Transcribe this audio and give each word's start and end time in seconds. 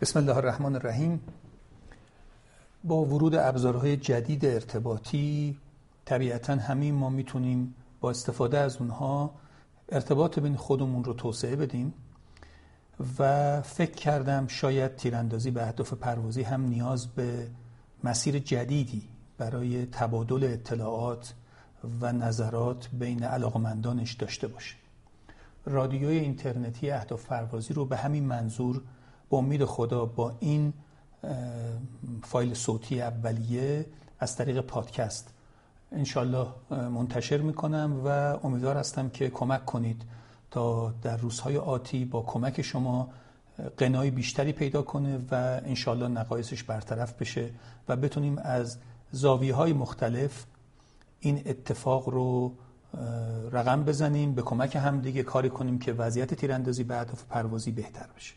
بسم 0.00 0.18
الله 0.18 0.36
الرحمن 0.36 0.74
الرحیم. 0.74 1.20
با 2.84 3.04
ورود 3.04 3.34
ابزارهای 3.34 3.96
جدید 3.96 4.46
ارتباطی 4.46 5.56
طبیعتا 6.04 6.54
همین 6.54 6.94
ما 6.94 7.10
می‌تونیم 7.10 7.74
با 8.00 8.10
استفاده 8.10 8.58
از 8.58 8.76
اونها 8.76 9.34
ارتباط 9.88 10.38
بین 10.38 10.56
خودمون 10.56 11.04
رو 11.04 11.12
توسعه 11.12 11.56
بدیم 11.56 11.94
و 13.18 13.60
فکر 13.62 13.90
کردم 13.90 14.46
شاید 14.46 14.96
تیراندازی 14.96 15.50
به 15.50 15.62
اهداف 15.62 15.92
پروازی 15.92 16.42
هم 16.42 16.60
نیاز 16.60 17.06
به 17.06 17.48
مسیر 18.04 18.38
جدیدی 18.38 19.08
برای 19.38 19.86
تبادل 19.86 20.44
اطلاعات 20.52 21.34
و 22.00 22.12
نظرات 22.12 22.88
بین 22.92 23.22
علاقمندانش 23.22 24.12
داشته 24.12 24.48
باشه. 24.48 24.76
رادیوی 25.66 26.18
اینترنتی 26.18 26.90
اهداف 26.90 27.26
پروازی 27.26 27.74
رو 27.74 27.84
به 27.84 27.96
همین 27.96 28.24
منظور 28.24 28.82
با 29.30 29.38
امید 29.38 29.64
خدا 29.64 30.04
با 30.04 30.34
این 30.40 30.72
فایل 32.22 32.54
صوتی 32.54 33.02
اولیه 33.02 33.86
از 34.20 34.36
طریق 34.36 34.60
پادکست 34.60 35.34
انشالله 35.92 36.46
منتشر 36.70 37.38
می‌کنم 37.38 38.00
و 38.04 38.08
امیدوار 38.46 38.76
هستم 38.76 39.08
که 39.08 39.30
کمک 39.30 39.64
کنید 39.64 40.02
تا 40.50 40.94
در 41.02 41.16
روزهای 41.16 41.56
آتی 41.58 42.04
با 42.04 42.22
کمک 42.22 42.62
شما 42.62 43.08
قنای 43.76 44.10
بیشتری 44.10 44.52
پیدا 44.52 44.82
کنه 44.82 45.18
و 45.30 45.60
انشالله 45.64 46.08
نقایصش 46.08 46.62
برطرف 46.62 47.12
بشه 47.12 47.50
و 47.88 47.96
بتونیم 47.96 48.38
از 48.38 48.78
زاویه 49.12 49.54
های 49.54 49.72
مختلف 49.72 50.44
این 51.20 51.42
اتفاق 51.46 52.08
رو 52.08 52.54
رقم 53.52 53.84
بزنیم 53.84 54.34
به 54.34 54.42
کمک 54.42 54.76
هم 54.76 55.00
دیگه 55.00 55.22
کاری 55.22 55.50
کنیم 55.50 55.78
که 55.78 55.92
وضعیت 55.92 56.34
تیراندازی 56.34 56.84
به 56.84 56.96
هدف 56.96 57.24
پروازی 57.24 57.70
بهتر 57.70 58.06
بشه. 58.16 58.34